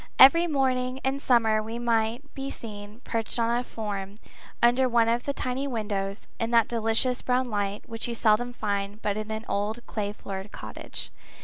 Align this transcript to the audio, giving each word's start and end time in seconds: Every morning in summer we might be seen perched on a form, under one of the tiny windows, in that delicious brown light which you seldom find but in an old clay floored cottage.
Every 0.17 0.47
morning 0.47 0.97
in 1.03 1.19
summer 1.19 1.61
we 1.61 1.77
might 1.77 2.33
be 2.33 2.49
seen 2.49 3.01
perched 3.03 3.37
on 3.37 3.55
a 3.55 3.63
form, 3.63 4.15
under 4.59 4.89
one 4.89 5.07
of 5.07 5.25
the 5.25 5.31
tiny 5.33 5.67
windows, 5.67 6.25
in 6.39 6.49
that 6.49 6.67
delicious 6.67 7.21
brown 7.21 7.51
light 7.51 7.87
which 7.87 8.07
you 8.07 8.15
seldom 8.15 8.51
find 8.51 8.99
but 9.03 9.15
in 9.15 9.29
an 9.29 9.45
old 9.47 9.85
clay 9.85 10.11
floored 10.11 10.51
cottage. 10.51 11.11